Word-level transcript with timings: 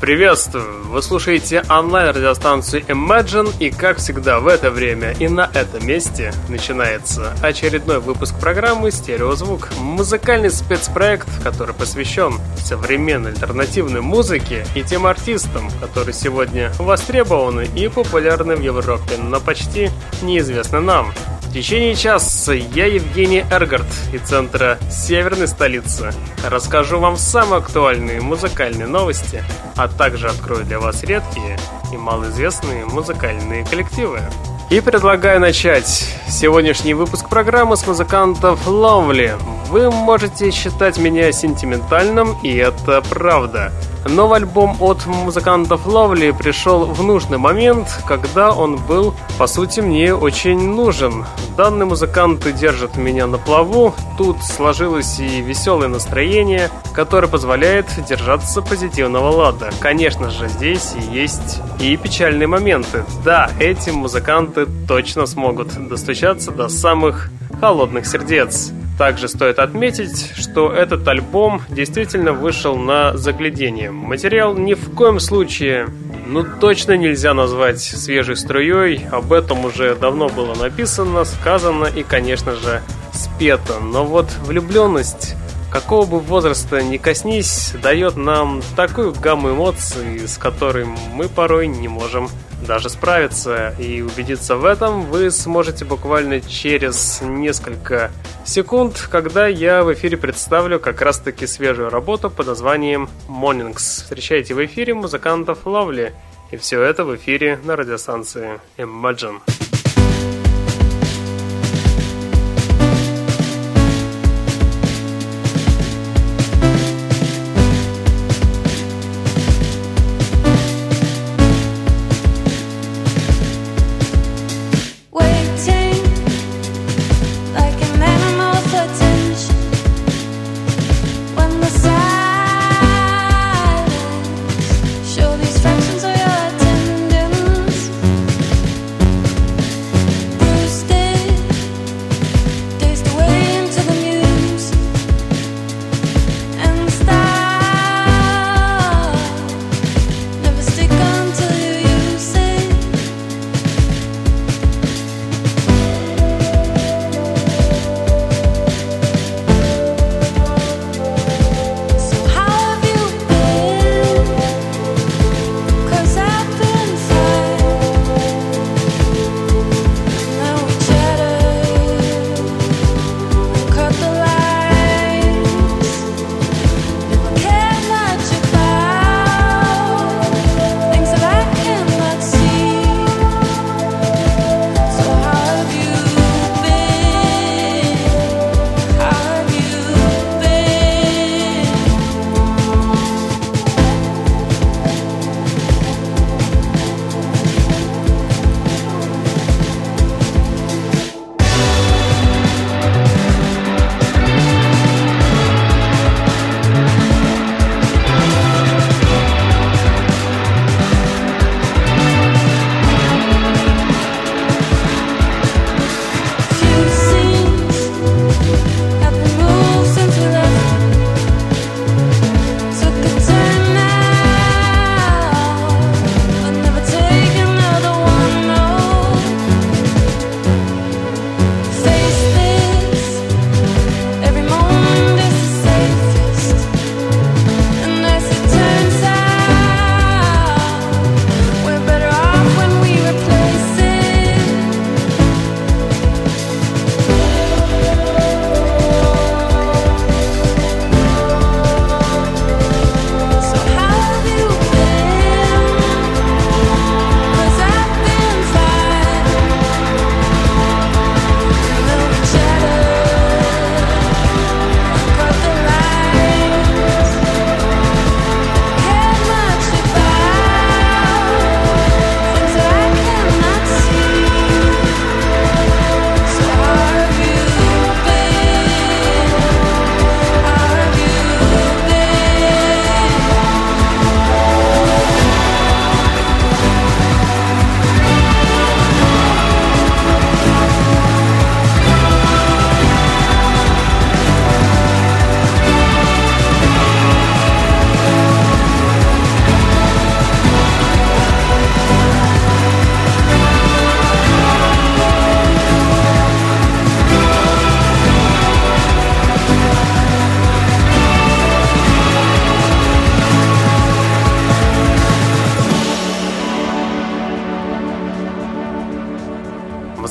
Приветствую! 0.00 0.88
Вы 0.88 1.00
слушаете 1.00 1.62
онлайн-радиостанцию 1.70 2.82
Imagine 2.82 3.50
и, 3.58 3.70
как 3.70 3.96
всегда, 3.96 4.40
в 4.40 4.46
это 4.46 4.70
время 4.70 5.12
и 5.18 5.26
на 5.26 5.50
этом 5.54 5.86
месте 5.86 6.34
начинается 6.50 7.32
очередной 7.40 8.00
выпуск 8.00 8.38
программы 8.38 8.90
«Стереозвук». 8.90 9.70
Музыкальный 9.78 10.50
спецпроект, 10.50 11.26
который 11.42 11.74
посвящен 11.74 12.34
современной 12.58 13.30
альтернативной 13.30 14.02
музыке 14.02 14.66
и 14.74 14.82
тем 14.82 15.06
артистам, 15.06 15.70
которые 15.80 16.12
сегодня 16.12 16.72
востребованы 16.78 17.66
и 17.74 17.88
популярны 17.88 18.54
в 18.54 18.60
Европе, 18.60 19.16
но 19.16 19.40
почти 19.40 19.88
неизвестны 20.20 20.80
нам. 20.80 21.14
В 21.46 21.52
течение 21.58 21.94
часа 21.94 22.52
я 22.52 22.86
Евгений 22.86 23.42
Эргард 23.50 23.86
из 24.12 24.20
центра 24.22 24.78
Северной 24.90 25.48
столицы. 25.48 26.12
Расскажу 26.44 26.98
вам 26.98 27.16
самые 27.16 27.60
актуальные 27.60 28.20
музыкальные 28.20 28.86
новости, 28.86 29.42
а 29.74 29.88
также 29.88 30.28
открою 30.28 30.64
для 30.64 30.78
вас 30.78 31.02
редкие 31.02 31.58
и 31.92 31.96
малоизвестные 31.96 32.84
музыкальные 32.84 33.64
коллективы. 33.64 34.20
И 34.68 34.80
предлагаю 34.80 35.40
начать 35.40 36.12
сегодняшний 36.28 36.92
выпуск 36.92 37.30
программы 37.30 37.76
с 37.76 37.86
музыкантов 37.86 38.66
Lovely. 38.66 39.40
Вы 39.68 39.90
можете 39.90 40.50
считать 40.50 40.98
меня 40.98 41.32
сентиментальным, 41.32 42.36
и 42.42 42.54
это 42.54 43.00
правда. 43.00 43.72
Новый 44.08 44.38
альбом 44.38 44.76
от 44.80 45.06
музыкантов 45.06 45.86
Lovely 45.86 46.36
пришел 46.36 46.84
в 46.84 47.02
нужный 47.02 47.38
момент, 47.38 47.88
когда 48.06 48.52
он 48.52 48.76
был, 48.76 49.14
по 49.38 49.46
сути, 49.46 49.80
мне 49.80 50.14
очень 50.14 50.58
нужен. 50.58 51.24
Данные 51.56 51.86
музыканты 51.86 52.52
держат 52.52 52.96
меня 52.96 53.26
на 53.26 53.38
плаву, 53.38 53.94
тут 54.18 54.42
сложилось 54.42 55.18
и 55.18 55.40
веселое 55.40 55.88
настроение, 55.88 56.70
которое 56.92 57.28
позволяет 57.28 57.86
держаться 58.08 58.62
позитивного 58.62 59.30
лада. 59.30 59.70
Конечно 59.80 60.30
же, 60.30 60.48
здесь 60.48 60.94
есть 61.10 61.60
и 61.80 61.96
печальные 61.96 62.46
моменты. 62.46 63.04
Да, 63.24 63.50
эти 63.58 63.90
музыканты 63.90 64.66
точно 64.86 65.26
смогут 65.26 65.88
достучаться 65.88 66.52
до 66.52 66.68
самых 66.68 67.30
холодных 67.60 68.06
сердец. 68.06 68.72
Также 68.98 69.28
стоит 69.28 69.58
отметить, 69.58 70.32
что 70.36 70.72
этот 70.72 71.06
альбом 71.06 71.60
действительно 71.68 72.32
вышел 72.32 72.76
на 72.76 73.16
заглядение. 73.16 73.90
Материал 73.90 74.54
ни 74.54 74.72
в 74.72 74.94
коем 74.94 75.20
случае, 75.20 75.88
ну 76.26 76.44
точно 76.60 76.96
нельзя 76.96 77.34
назвать 77.34 77.80
свежей 77.80 78.36
струей. 78.36 79.06
Об 79.12 79.32
этом 79.32 79.66
уже 79.66 79.94
давно 79.94 80.28
было 80.28 80.54
написано, 80.54 81.24
сказано 81.24 81.84
и, 81.84 82.02
конечно 82.02 82.56
же, 82.56 82.80
спето. 83.12 83.80
Но 83.80 84.04
вот 84.04 84.30
влюбленность 84.44 85.36
какого 85.70 86.06
бы 86.06 86.20
возраста 86.20 86.82
ни 86.82 86.96
коснись, 86.96 87.72
дает 87.82 88.16
нам 88.16 88.62
такую 88.76 89.12
гамму 89.12 89.50
эмоций, 89.50 90.26
с 90.26 90.38
которой 90.38 90.86
мы 91.12 91.28
порой 91.28 91.66
не 91.66 91.88
можем 91.88 92.28
даже 92.66 92.88
справиться. 92.88 93.74
И 93.78 94.02
убедиться 94.02 94.56
в 94.56 94.64
этом 94.64 95.02
вы 95.02 95.30
сможете 95.30 95.84
буквально 95.84 96.40
через 96.40 97.20
несколько 97.22 98.10
секунд, 98.44 99.08
когда 99.10 99.46
я 99.46 99.82
в 99.82 99.92
эфире 99.92 100.16
представлю 100.16 100.80
как 100.80 101.00
раз-таки 101.00 101.46
свежую 101.46 101.90
работу 101.90 102.30
под 102.30 102.46
названием 102.46 103.08
Mornings. 103.28 103.76
Встречайте 103.76 104.54
в 104.54 104.64
эфире 104.64 104.94
музыкантов 104.94 105.66
Ловли. 105.66 106.14
И 106.50 106.56
все 106.56 106.80
это 106.82 107.04
в 107.04 107.14
эфире 107.16 107.58
на 107.64 107.74
радиостанции 107.74 108.60
Imagine. 108.78 109.40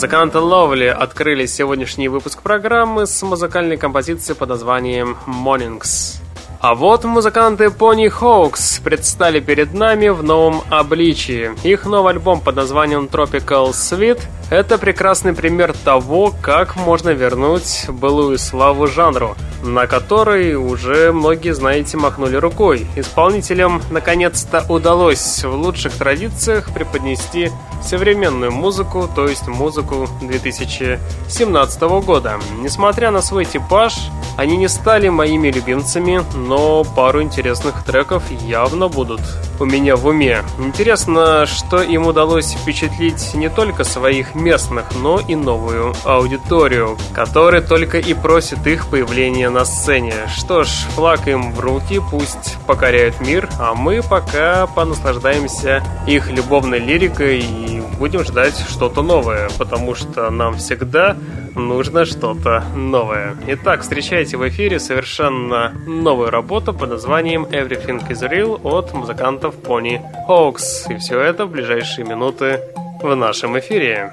Музыканты 0.06 0.38
Ловли 0.38 0.86
открыли 0.86 1.48
сегодняшний 1.48 2.10
выпуск 2.10 2.44
программы 2.44 3.07
с 3.07 3.24
музыкальной 3.24 3.75
композицией 3.75 4.38
под 4.38 4.50
названием 4.50 5.18
«Mornings». 5.25 6.22
А 6.68 6.74
вот 6.74 7.04
музыканты 7.04 7.66
Pony 7.66 8.12
Hawks 8.12 8.82
предстали 8.82 9.40
перед 9.40 9.76
нами 9.76 10.08
в 10.08 10.24
новом 10.24 10.64
обличии. 10.72 11.52
Их 11.64 11.86
новый 11.86 12.14
альбом 12.14 12.42
под 12.42 12.56
названием 12.56 13.06
Tropical 13.06 13.70
Sweet– 13.70 14.20
это 14.50 14.80
прекрасный 14.80 15.34
пример 15.34 15.74
того, 15.74 16.34
как 16.42 16.76
можно 16.76 17.12
вернуть 17.12 17.86
былую 17.88 18.40
славу 18.40 18.88
жанру, 18.88 19.36
на 19.62 19.86
который 19.86 20.56
уже 20.56 21.12
многие, 21.12 21.54
знаете, 21.54 21.98
махнули 21.98 22.36
рукой. 22.36 22.88
Исполнителям 22.96 23.80
наконец-то 23.92 24.66
удалось 24.68 25.44
в 25.44 25.54
лучших 25.54 25.94
традициях 25.94 26.74
преподнести 26.74 27.52
современную 27.84 28.52
музыку, 28.52 29.08
то 29.16 29.28
есть 29.28 29.48
музыку 29.48 30.10
2017 30.22 31.82
года. 32.04 32.40
Несмотря 32.60 33.12
на 33.12 33.22
свой 33.22 33.46
типаж, 33.46 33.94
они 34.38 34.58
не 34.58 34.68
стали 34.68 35.10
моими 35.10 35.50
любимцами, 35.50 36.22
но 36.36 36.55
пару 36.96 37.22
интересных 37.22 37.84
треков 37.84 38.24
явно 38.31 38.88
будут 38.88 39.22
у 39.60 39.66
меня 39.66 39.96
в 39.96 40.06
уме. 40.06 40.44
Интересно, 40.60 41.46
что 41.46 41.81
им 41.81 42.07
удалось 42.07 42.54
впечатлить 42.54 43.34
не 43.34 43.50
только 43.50 43.84
своих 43.84 44.36
местных, 44.36 44.86
но 44.96 45.19
и 45.19 45.36
новую 45.36 45.94
аудиторию, 46.04 46.98
которая 47.13 47.62
только 47.62 48.00
и 48.00 48.13
просит 48.13 48.66
их 48.68 48.88
появления 48.88 49.50
на 49.50 49.66
сцене. 49.66 50.13
Что 50.36 50.63
ж, 50.63 50.68
флаг 50.96 51.28
им 51.28 51.54
в 51.54 51.60
руки, 51.60 52.02
пусть 52.12 52.57
покоряют 52.68 53.22
мир, 53.22 53.50
а 53.60 53.74
мы 53.74 54.02
пока 54.02 54.68
понаслаждаемся 54.68 55.84
их 56.07 56.30
любовной 56.30 56.80
лирикой 56.80 57.40
и 57.40 57.81
будем 57.98 58.24
ждать 58.24 58.56
что-то 58.69 59.02
новое, 59.02 59.50
потому 59.57 59.96
что 59.96 60.30
нам 60.30 60.56
всегда 60.56 61.16
нужно 61.56 62.06
что-то 62.06 62.63
новое. 62.75 63.36
Итак, 63.48 63.81
встречайте 63.81 64.38
в 64.38 64.48
эфире 64.50 64.80
совершенно 64.80 65.74
новую 65.86 66.30
работу 66.30 66.44
под 66.74 66.89
названием 66.89 67.45
Everything 67.45 68.07
is 68.07 68.21
Real 68.21 68.59
от 68.63 68.94
музыкантов 68.94 69.56
Pony 69.63 70.00
Hawks. 70.27 70.94
И 70.94 70.97
все 70.97 71.19
это 71.19 71.45
в 71.45 71.51
ближайшие 71.51 72.06
минуты 72.06 72.59
в 73.01 73.15
нашем 73.15 73.57
эфире. 73.57 74.12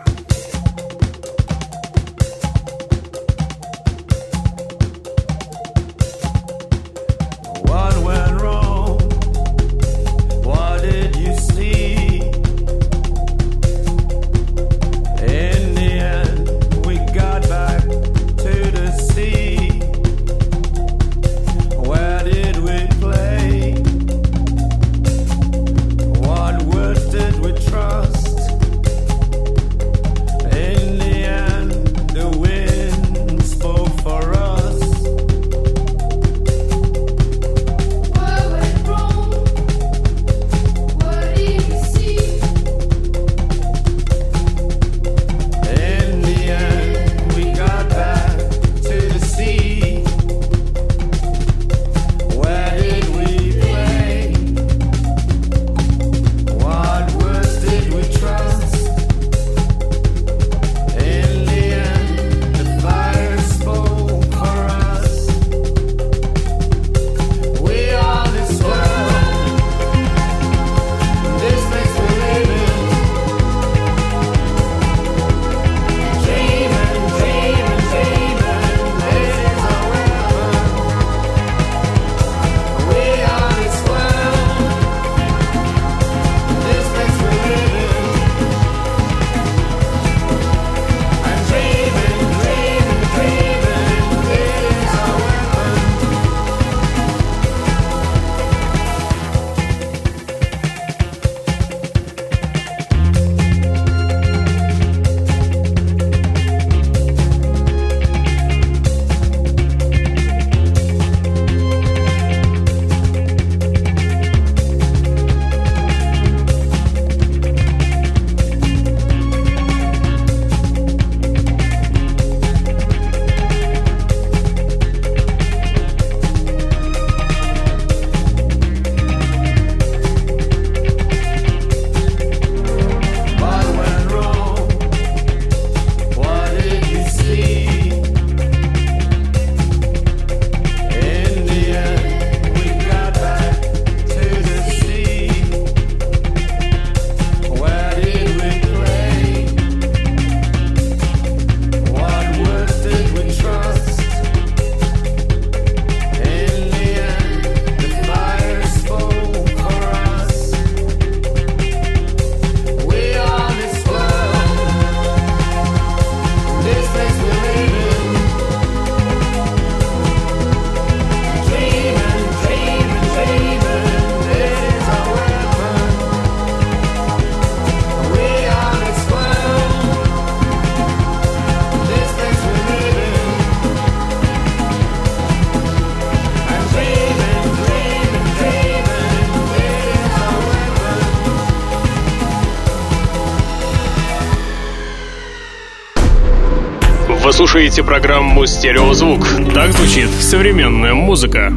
Слушаете 197.52 197.82
программу 197.82 198.46
«Стереозвук». 198.46 199.28
Так 199.52 199.72
звучит 199.72 200.08
современная 200.08 200.94
музыка. 200.94 201.52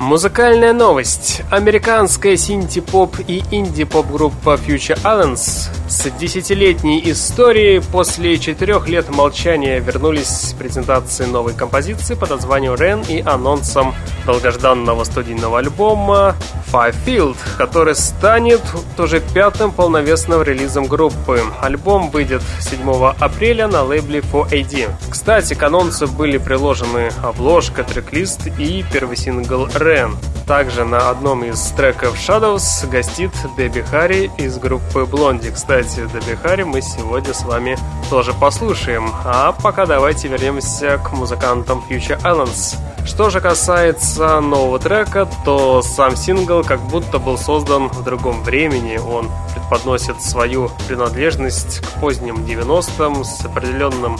Музыкальная 0.00 0.72
новость. 0.72 1.42
Американская 1.52 2.36
синти-поп 2.36 3.18
и 3.28 3.44
инди-поп 3.52 4.10
группа 4.10 4.54
Future 4.56 5.00
Islands 5.04 5.68
с 5.96 6.10
десятилетней 6.10 7.10
историей 7.10 7.80
после 7.80 8.38
четырех 8.38 8.86
лет 8.86 9.08
молчания 9.08 9.80
вернулись 9.80 10.28
с 10.28 10.52
презентацией 10.52 11.30
новой 11.30 11.54
композиции 11.54 12.14
под 12.14 12.30
названием 12.30 12.74
Ren 12.74 13.06
и 13.08 13.22
анонсом 13.22 13.94
долгожданного 14.26 15.04
студийного 15.04 15.58
альбома 15.58 16.36
Five 16.70 16.94
Field, 17.06 17.36
который 17.56 17.94
станет 17.94 18.60
тоже 18.96 19.22
пятым 19.32 19.70
полновесным 19.72 20.42
релизом 20.42 20.84
группы. 20.86 21.40
Альбом 21.62 22.10
выйдет 22.10 22.42
7 22.60 23.14
апреля 23.18 23.66
на 23.66 23.82
лейбле 23.82 24.20
4AD. 24.20 24.90
Кстати, 25.08 25.54
к 25.54 25.62
анонсу 25.62 26.08
были 26.08 26.36
приложены 26.36 27.10
обложка, 27.22 27.84
трек-лист 27.84 28.48
и 28.58 28.84
первый 28.92 29.16
сингл 29.16 29.66
Ren. 29.68 30.12
Также 30.46 30.84
на 30.84 31.10
одном 31.10 31.42
из 31.42 31.60
треков 31.72 32.16
Shadows 32.16 32.88
гостит 32.88 33.32
Дебби 33.56 33.80
Харри 33.80 34.30
из 34.38 34.58
группы 34.58 35.00
Blondie. 35.00 35.50
Кстати, 35.52 35.95
Дебби 36.04 36.34
Харри 36.34 36.64
мы 36.64 36.82
сегодня 36.82 37.32
с 37.32 37.42
вами 37.42 37.78
тоже 38.10 38.34
послушаем. 38.34 39.10
А 39.24 39.52
пока 39.52 39.86
давайте 39.86 40.28
вернемся 40.28 40.98
к 40.98 41.12
музыкантам 41.12 41.82
Future 41.88 42.20
Islands. 42.22 42.76
Что 43.06 43.30
же 43.30 43.40
касается 43.40 44.40
нового 44.40 44.80
трека, 44.80 45.28
то 45.44 45.80
сам 45.80 46.16
сингл 46.16 46.64
как 46.64 46.80
будто 46.80 47.18
был 47.18 47.38
создан 47.38 47.88
в 47.88 48.02
другом 48.02 48.42
времени. 48.42 48.98
Он 48.98 49.30
преподносит 49.54 50.20
свою 50.20 50.70
принадлежность 50.88 51.80
к 51.80 52.00
поздним 52.00 52.36
90-м 52.44 53.24
с 53.24 53.44
определенным 53.44 54.16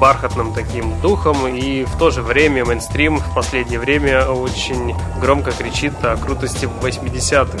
бархатным 0.00 0.54
таким 0.54 0.98
духом, 1.00 1.46
и 1.46 1.84
в 1.84 1.98
то 1.98 2.10
же 2.10 2.22
время 2.22 2.64
мейнстрим 2.64 3.18
в 3.18 3.34
последнее 3.34 3.78
время 3.78 4.26
очень 4.26 4.94
громко 5.20 5.52
кричит 5.52 5.92
о 6.02 6.16
крутости 6.16 6.68
80-х. 6.80 7.58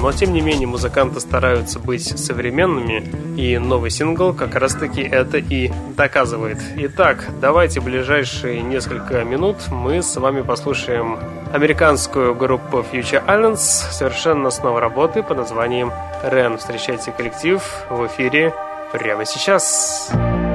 Но 0.00 0.12
тем 0.12 0.32
не 0.32 0.40
менее 0.40 0.68
музыканты 0.68 1.18
стараются 1.18 1.80
быть 1.80 2.06
современными, 2.18 3.10
и 3.36 3.58
новый 3.58 3.90
сингл 3.90 4.32
как 4.32 4.54
раз 4.54 4.74
таки 4.74 5.00
это 5.02 5.38
и 5.38 5.72
доказывает. 5.96 6.58
Итак, 6.76 7.26
давайте 7.40 7.80
ближайшие 7.80 8.60
несколько 8.60 9.24
минут 9.24 9.56
мы 9.68 10.02
с 10.02 10.16
вами 10.18 10.42
послушаем 10.42 11.18
американскую 11.52 12.34
группу 12.34 12.78
Future 12.78 13.24
Islands 13.26 13.56
совершенно 13.56 14.50
с 14.50 14.62
новой 14.62 14.80
работы 14.80 15.22
под 15.22 15.38
названием 15.38 15.92
Ren. 16.22 16.58
Встречайте 16.58 17.12
коллектив 17.12 17.62
в 17.88 18.06
эфире 18.06 18.54
прямо 18.92 19.24
сейчас. 19.24 19.38
Сейчас. 19.38 20.47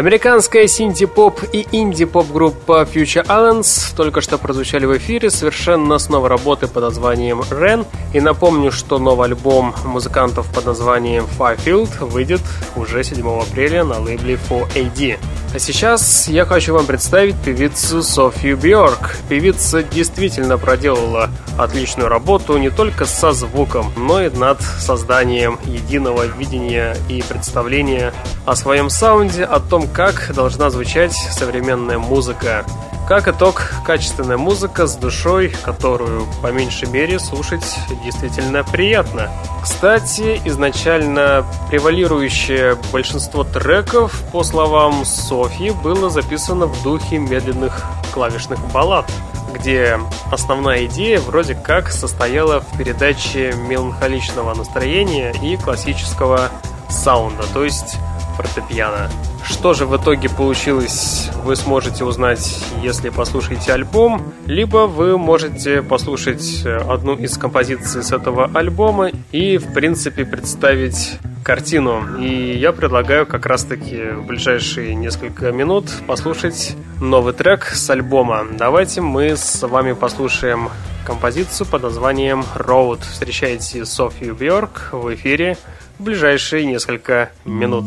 Американская 0.00 0.66
синти-поп 0.66 1.42
и 1.52 1.66
инди-поп 1.72 2.32
группа 2.32 2.88
Future 2.90 3.22
Islands 3.26 3.94
только 3.94 4.22
что 4.22 4.38
прозвучали 4.38 4.86
в 4.86 4.96
эфире 4.96 5.28
совершенно 5.28 5.98
с 5.98 6.08
новой 6.08 6.30
работы 6.30 6.68
под 6.68 6.84
названием 6.84 7.40
Ren. 7.50 7.86
И 8.14 8.20
напомню, 8.20 8.72
что 8.72 8.98
новый 8.98 9.26
альбом 9.26 9.74
музыкантов 9.84 10.50
под 10.54 10.64
названием 10.64 11.26
Firefield 11.38 12.02
выйдет 12.06 12.40
уже 12.76 13.04
7 13.04 13.42
апреля 13.42 13.84
на 13.84 14.00
лейбле 14.00 14.38
4AD. 14.48 15.18
А 15.52 15.58
сейчас 15.58 16.28
я 16.28 16.46
хочу 16.46 16.74
вам 16.74 16.86
представить 16.86 17.34
певицу 17.36 18.04
Софию 18.04 18.56
Бьорк. 18.56 19.16
Певица 19.28 19.82
действительно 19.82 20.58
проделала 20.58 21.28
отличную 21.58 22.08
работу 22.08 22.56
не 22.56 22.70
только 22.70 23.04
со 23.04 23.32
звуком, 23.32 23.92
но 23.96 24.22
и 24.22 24.30
над 24.30 24.62
созданием 24.62 25.58
единого 25.64 26.24
видения 26.24 26.96
и 27.08 27.20
представления 27.28 28.14
о 28.46 28.54
своем 28.54 28.90
саунде, 28.90 29.42
о 29.42 29.58
том, 29.58 29.88
как 29.88 30.32
должна 30.36 30.70
звучать 30.70 31.14
современная 31.14 31.98
музыка. 31.98 32.64
Как 33.10 33.26
итог, 33.26 33.72
качественная 33.84 34.36
музыка 34.36 34.86
с 34.86 34.94
душой, 34.94 35.52
которую 35.64 36.28
по 36.42 36.52
меньшей 36.52 36.88
мере 36.88 37.18
слушать 37.18 37.76
действительно 38.04 38.62
приятно. 38.62 39.28
Кстати, 39.64 40.40
изначально 40.44 41.44
превалирующее 41.70 42.78
большинство 42.92 43.42
треков, 43.42 44.22
по 44.30 44.44
словам 44.44 45.04
Софьи, 45.04 45.70
было 45.70 46.08
записано 46.08 46.66
в 46.66 46.84
духе 46.84 47.18
медленных 47.18 47.84
клавишных 48.14 48.60
баллад, 48.72 49.10
где 49.52 49.98
основная 50.30 50.84
идея 50.84 51.18
вроде 51.18 51.56
как 51.56 51.90
состояла 51.90 52.60
в 52.60 52.78
передаче 52.78 53.52
меланхоличного 53.66 54.54
настроения 54.54 55.34
и 55.42 55.56
классического 55.56 56.48
саунда, 56.88 57.42
то 57.52 57.64
есть 57.64 57.96
фортепиано. 58.36 59.10
Что 59.44 59.74
же 59.74 59.84
в 59.84 59.96
итоге 59.96 60.28
получилось, 60.28 61.30
вы 61.44 61.56
сможете 61.56 62.04
узнать, 62.04 62.64
если 62.82 63.10
послушаете 63.10 63.72
альбом, 63.72 64.32
либо 64.46 64.86
вы 64.86 65.18
можете 65.18 65.82
послушать 65.82 66.64
одну 66.66 67.14
из 67.14 67.36
композиций 67.36 68.02
с 68.02 68.12
этого 68.12 68.50
альбома 68.54 69.10
и, 69.32 69.58
в 69.58 69.72
принципе, 69.72 70.24
представить 70.24 71.18
картину. 71.42 72.18
И 72.18 72.56
я 72.56 72.72
предлагаю 72.72 73.26
как 73.26 73.46
раз-таки 73.46 74.10
в 74.12 74.26
ближайшие 74.26 74.94
несколько 74.94 75.52
минут 75.52 75.86
послушать 76.06 76.76
новый 77.00 77.32
трек 77.34 77.64
с 77.64 77.90
альбома. 77.90 78.46
Давайте 78.56 79.00
мы 79.00 79.36
с 79.36 79.66
вами 79.66 79.92
послушаем 79.92 80.68
композицию 81.04 81.66
под 81.66 81.82
названием 81.82 82.44
Road. 82.54 83.00
Встречайте 83.00 83.84
Софию 83.84 84.34
Бьорк 84.34 84.90
в 84.92 85.12
эфире 85.14 85.56
в 85.98 86.04
ближайшие 86.04 86.64
несколько 86.66 87.30
минут. 87.44 87.86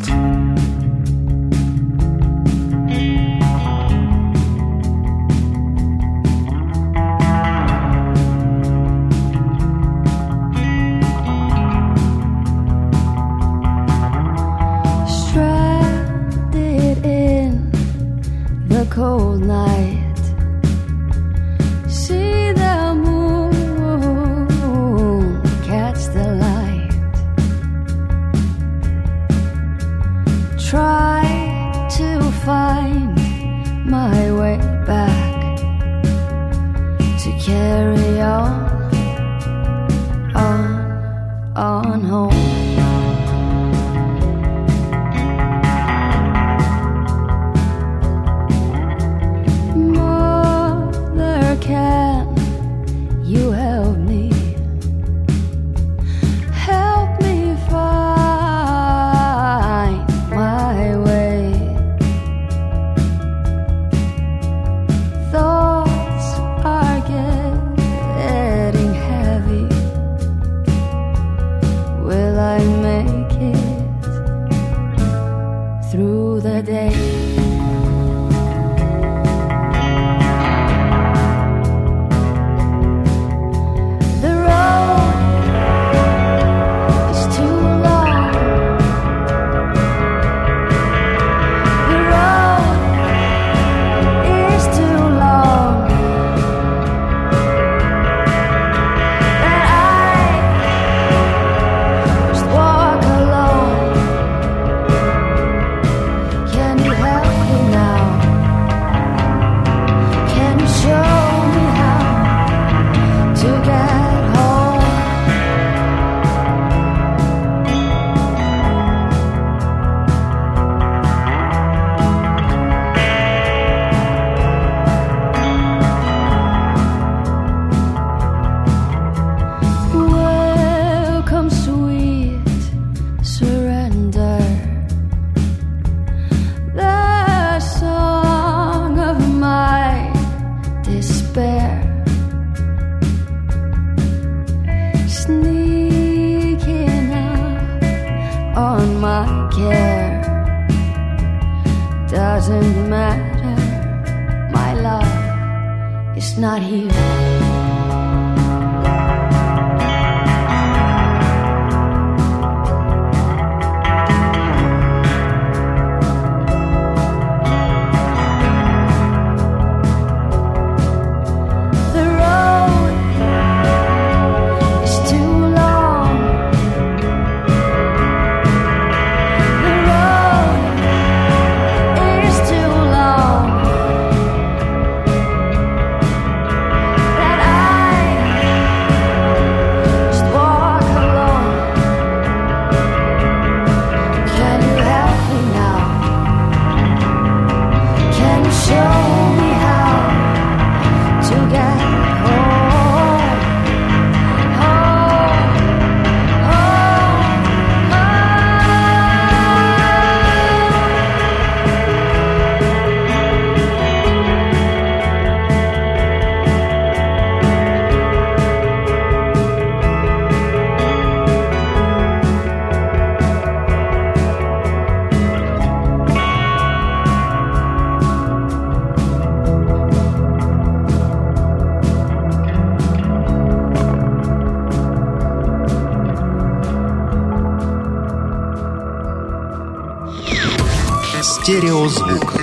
звук. 241.88 242.34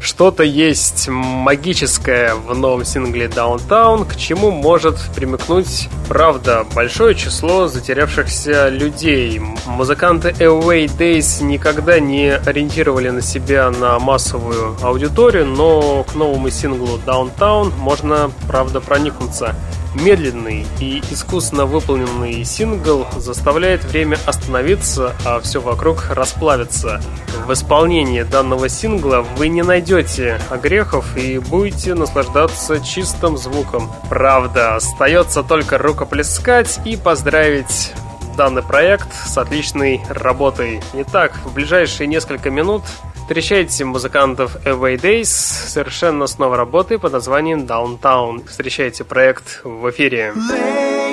Что-то 0.00 0.42
есть 0.42 1.06
магическое 1.08 2.34
в 2.34 2.52
новом 2.56 2.84
сингле 2.84 3.28
«Даунтаун», 3.28 4.04
к 4.04 4.16
чему 4.16 4.50
может 4.50 4.96
примыкнуть, 5.14 5.88
правда, 6.08 6.66
большое 6.74 7.14
число 7.14 7.68
затерявшихся 7.68 8.68
людей. 8.68 9.40
Музыканты 9.66 10.30
Away 10.30 10.86
Days 10.86 11.44
никогда 11.44 12.00
не 12.00 12.30
ориентировали 12.34 13.10
на 13.10 13.22
себя 13.22 13.70
на 13.70 13.98
массовую 13.98 14.76
аудиторию, 14.82 15.46
но 15.46 16.04
к 16.04 16.14
новому 16.14 16.50
синглу 16.50 16.98
«Даунтаун» 17.04 17.72
можно, 17.78 18.30
правда, 18.48 18.80
проникнуться– 18.80 19.54
Медленный 20.02 20.64
и 20.80 21.02
искусно 21.10 21.66
выполненный 21.66 22.44
сингл 22.44 23.06
заставляет 23.16 23.84
время 23.84 24.16
остановиться, 24.26 25.14
а 25.24 25.40
все 25.40 25.60
вокруг 25.60 26.10
расплавиться. 26.10 27.00
В 27.46 27.52
исполнении 27.52 28.22
данного 28.22 28.68
сингла 28.68 29.26
вы 29.36 29.48
не 29.48 29.62
найдете 29.62 30.40
огрехов 30.50 31.16
и 31.16 31.38
будете 31.38 31.94
наслаждаться 31.94 32.80
чистым 32.80 33.36
звуком. 33.36 33.90
Правда, 34.08 34.76
остается 34.76 35.42
только 35.42 35.78
рукоплескать 35.78 36.78
и 36.84 36.96
поздравить 36.96 37.92
данный 38.36 38.62
проект 38.62 39.12
с 39.12 39.36
отличной 39.36 40.00
работой. 40.08 40.80
Итак, 40.92 41.32
в 41.44 41.52
ближайшие 41.52 42.06
несколько 42.06 42.50
минут 42.50 42.84
Встречайте 43.28 43.84
музыкантов 43.84 44.56
Away 44.64 44.98
Days 44.98 45.26
совершенно 45.26 46.26
с 46.26 46.38
новой 46.38 46.56
работой 46.56 46.98
под 46.98 47.12
названием 47.12 47.66
Downtown. 47.66 48.48
Встречайте 48.48 49.04
проект 49.04 49.60
в 49.64 49.90
эфире. 49.90 50.32
Lay 50.34 51.07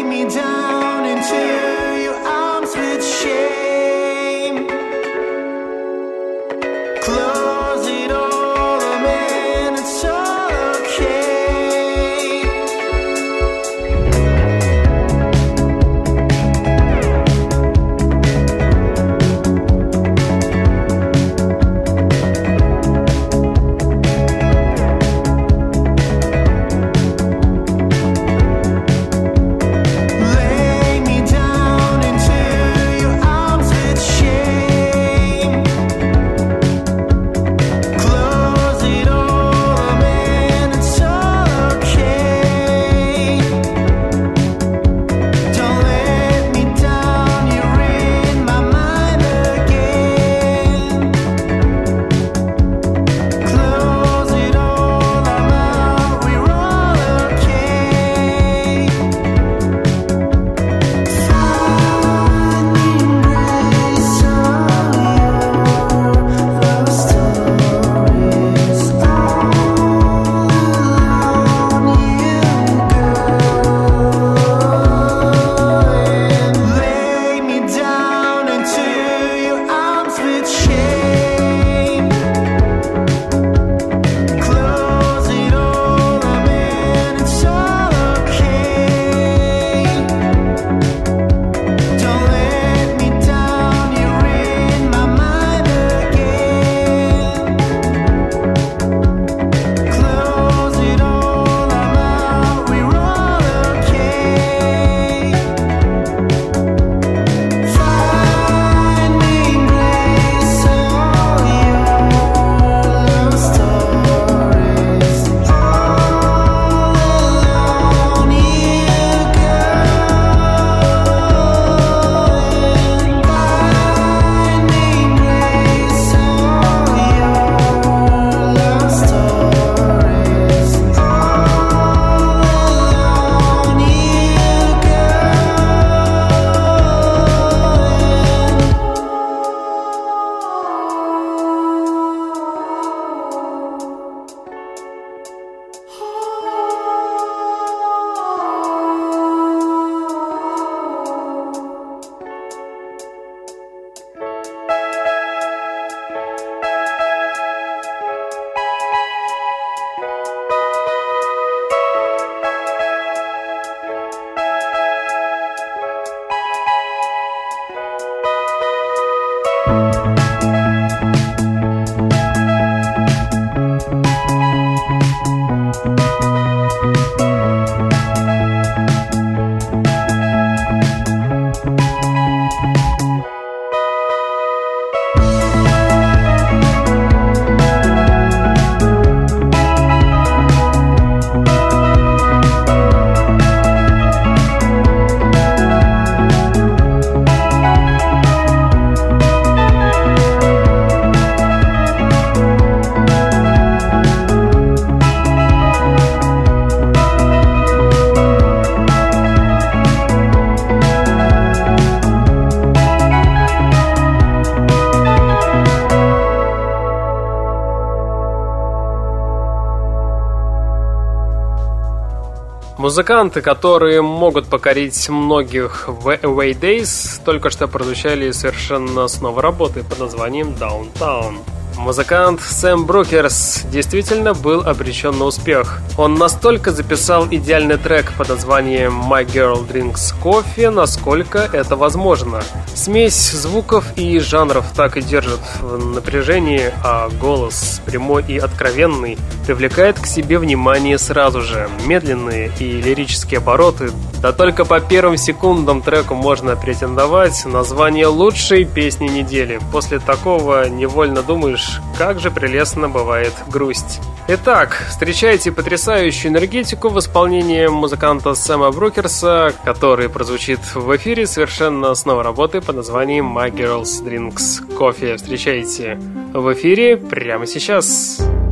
Музыканты, 222.95 223.41
которые 223.41 224.01
могут 224.01 224.47
покорить 224.47 225.09
многих 225.09 225.89
в 225.89 226.07
Away 226.07 226.57
Days, 226.57 227.19
только 227.25 227.49
что 227.49 227.67
прозвучали 227.67 228.31
совершенно 228.31 229.09
с 229.09 229.19
новой 229.19 229.41
работы 229.41 229.83
под 229.83 229.99
названием 229.99 230.55
Downtown. 230.57 231.39
Музыкант 231.77 232.39
Сэм 232.39 232.85
Брокерс 232.85 233.65
действительно 233.69 234.33
был 234.33 234.61
обречен 234.61 235.19
на 235.19 235.25
успех. 235.25 235.81
Он 235.97 236.13
настолько 236.13 236.71
записал 236.71 237.27
идеальный 237.29 237.77
трек 237.77 238.13
под 238.17 238.29
названием 238.29 238.93
My 239.11 239.25
Girl 239.25 239.67
Drinks 239.67 240.13
Coffee, 240.23 240.69
насколько 240.69 241.39
это 241.39 241.75
возможно. 241.75 242.43
Смесь 242.85 243.31
звуков 243.31 243.83
и 243.95 244.19
жанров 244.19 244.63
так 244.75 244.95
и 244.95 245.01
держит 245.01 245.39
в 245.59 245.95
напряжении, 245.95 246.71
а 246.83 247.09
голос 247.19 247.81
прямой 247.83 248.23
и 248.27 248.37
откровенный 248.37 249.17
привлекает 249.47 249.99
к 249.99 250.05
себе 250.05 250.37
внимание 250.37 250.99
сразу 250.99 251.41
же. 251.41 251.67
Медленные 251.87 252.51
и 252.59 252.79
лирические 252.79 253.39
обороты, 253.39 253.89
да 254.21 254.33
только 254.33 254.65
по 254.65 254.79
первым 254.79 255.17
секундам 255.17 255.81
треку 255.81 256.13
можно 256.13 256.55
претендовать 256.55 257.43
на 257.45 257.63
звание 257.63 258.05
лучшей 258.05 258.65
песни 258.65 259.07
недели. 259.07 259.59
После 259.71 259.97
такого 259.97 260.69
невольно 260.69 261.23
думаешь, 261.23 261.81
как 261.97 262.19
же 262.19 262.29
прелестно 262.29 262.87
бывает 262.87 263.33
грусть. 263.47 263.99
Итак, 264.27 264.83
встречайте 264.89 265.51
потрясающую 265.51 266.31
энергетику 266.31 266.89
в 266.89 266.97
исполнении 266.97 267.67
музыканта 267.67 268.33
Сэма 268.33 268.71
Брукерса, 268.71 269.53
который 269.63 270.09
прозвучит 270.09 270.59
в 270.73 270.95
эфире 270.97 271.27
совершенно 271.27 271.93
с 271.93 272.05
новой 272.05 272.23
работы 272.23 272.59
под 272.59 272.77
названием 272.77 273.37
My 273.37 273.51
Girls 273.51 274.03
Drinks 274.03 274.67
Coffee. 274.67 275.17
Встречайте 275.17 275.99
в 276.33 276.51
эфире 276.53 276.97
прямо 276.97 277.45
сейчас. 277.45 277.55
Сейчас. 277.55 278.44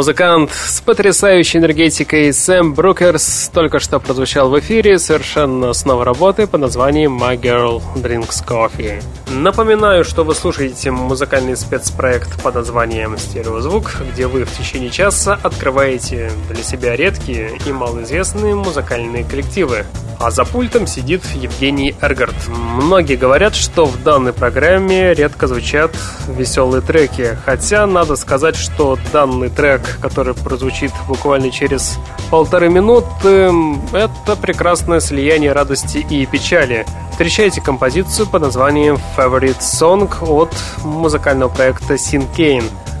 Музыкант 0.00 0.50
с 0.50 0.79
потрясающей 0.90 1.60
энергетикой 1.60 2.32
Сэм 2.32 2.74
Брукерс 2.74 3.52
только 3.54 3.78
что 3.78 4.00
прозвучал 4.00 4.50
в 4.50 4.58
эфире 4.58 4.98
совершенно 4.98 5.72
с 5.72 5.84
новой 5.84 6.02
работы 6.02 6.48
под 6.48 6.62
названием 6.62 7.16
My 7.16 7.40
Girl 7.40 7.80
Drinks 7.94 8.44
Coffee. 8.44 9.00
Напоминаю, 9.30 10.04
что 10.04 10.24
вы 10.24 10.34
слушаете 10.34 10.90
музыкальный 10.90 11.56
спецпроект 11.56 12.42
под 12.42 12.56
названием 12.56 13.16
«Стереозвук», 13.16 13.98
где 14.12 14.26
вы 14.26 14.44
в 14.44 14.50
течение 14.50 14.90
часа 14.90 15.38
открываете 15.40 16.32
для 16.48 16.64
себя 16.64 16.96
редкие 16.96 17.52
и 17.64 17.70
малоизвестные 17.70 18.56
музыкальные 18.56 19.22
коллективы. 19.22 19.84
а 20.20 20.30
за 20.30 20.44
пультом 20.44 20.86
сидит 20.86 21.22
Евгений 21.34 21.94
Эргард. 22.02 22.34
Многие 22.48 23.16
говорят, 23.16 23.54
что 23.54 23.86
в 23.86 24.02
данной 24.02 24.34
программе 24.34 25.14
редко 25.14 25.46
звучат 25.46 25.96
веселые 26.28 26.82
треки, 26.82 27.38
хотя 27.46 27.86
надо 27.86 28.16
сказать, 28.16 28.54
что 28.54 28.98
данный 29.14 29.48
трек, 29.48 29.80
который 30.02 30.34
прозвучит 30.80 30.92
буквально 31.06 31.50
через 31.50 31.98
полторы 32.30 32.68
минуты, 32.68 33.52
это 33.92 34.36
прекрасное 34.36 35.00
слияние 35.00 35.52
радости 35.52 35.98
и 35.98 36.26
печали. 36.26 36.86
Встречайте 37.10 37.60
композицию 37.60 38.26
под 38.26 38.42
названием 38.42 38.98
Favorite 39.16 39.60
Song 39.60 40.10
от 40.22 40.54
музыкального 40.84 41.50
проекта 41.50 41.94
Sin 41.94 42.26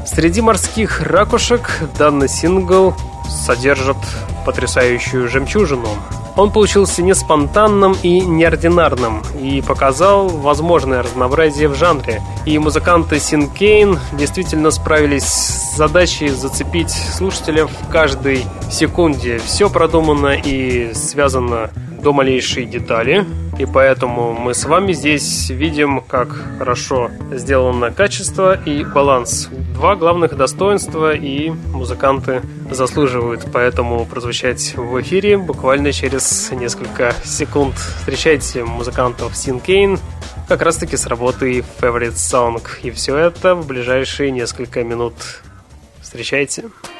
Среди 0.06 0.40
морских 0.40 1.00
ракушек 1.02 1.70
данный 1.98 2.28
сингл 2.28 2.94
содержит 3.28 3.96
потрясающую 4.44 5.28
жемчужину. 5.28 5.88
Он 6.36 6.50
получился 6.50 7.02
не 7.02 7.14
спонтанным 7.14 7.96
и 8.02 8.20
неординарным 8.20 9.22
и 9.40 9.62
показал 9.62 10.28
возможное 10.28 11.02
разнообразие 11.02 11.68
в 11.68 11.74
жанре. 11.74 12.22
И 12.46 12.58
музыканты 12.58 13.18
Синкейн 13.18 13.98
действительно 14.12 14.70
справились 14.70 15.24
с 15.24 15.76
задачей 15.76 16.28
зацепить 16.28 16.90
слушателя 16.90 17.66
в 17.66 17.88
каждой 17.90 18.44
секунде. 18.70 19.38
Все 19.38 19.68
продумано 19.68 20.28
и 20.28 20.92
связано 20.94 21.70
до 22.02 22.12
малейшей 22.12 22.64
детали. 22.64 23.24
И 23.58 23.66
поэтому 23.66 24.32
мы 24.32 24.54
с 24.54 24.64
вами 24.64 24.92
здесь 24.92 25.50
видим, 25.50 26.00
как 26.00 26.28
хорошо 26.58 27.10
сделано 27.30 27.90
качество 27.90 28.58
и 28.58 28.84
баланс. 28.84 29.48
Два 29.74 29.96
главных 29.96 30.36
достоинства 30.36 31.14
и 31.14 31.50
музыканты 31.50 32.42
заслуживают 32.70 33.46
поэтому 33.52 34.06
прозвучать 34.06 34.74
в 34.76 35.00
эфире 35.02 35.36
буквально 35.36 35.92
через 35.92 36.50
несколько 36.52 37.14
секунд. 37.24 37.74
Встречайте 37.98 38.64
музыкантов 38.64 39.36
Синкейн 39.36 39.98
как 40.48 40.62
раз 40.62 40.78
таки 40.78 40.96
с 40.96 41.06
работой 41.06 41.62
Favorite 41.80 42.14
Song. 42.14 42.60
И 42.82 42.90
все 42.90 43.16
это 43.16 43.54
в 43.54 43.66
ближайшие 43.66 44.30
несколько 44.30 44.82
минут. 44.82 45.14
Встречайте. 46.00 46.62
take 46.62 46.99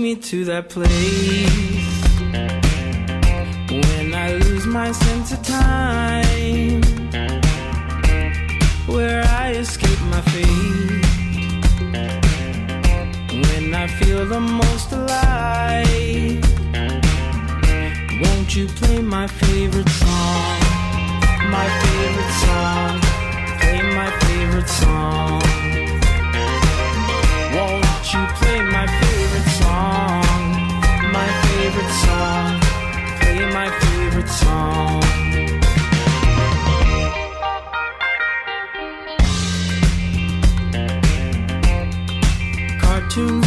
me 0.00 0.16
to 0.16 0.44
that 0.46 0.70
place 0.70 0.88
when 3.70 4.14
I 4.14 4.32
lose 4.32 4.66
my 4.66 4.92
sense 4.92 5.32
of 5.32 5.42
time, 5.42 6.80
where 8.86 9.22
I 9.24 9.50
escape 9.52 10.00
my 10.14 10.22
fate, 10.32 11.04
when 13.46 13.74
I 13.74 13.86
feel 13.98 14.24
the 14.24 14.40
most 14.40 14.92
alive. 14.92 16.44
Won't 18.22 18.56
you 18.56 18.68
play 18.68 19.02
my 19.02 19.26
favorite 19.26 19.88
song? 19.88 20.60
My 21.56 21.68
favorite 21.82 22.34
song. 22.44 23.00
Play 23.60 23.82
my 24.00 24.10
favorite 24.24 24.68
song. 24.68 25.69
Song. 32.04 32.60
Play 33.20 33.40
my 33.58 33.68
favorite 33.80 34.32
song. 34.42 35.02
Cartoons 42.82 43.39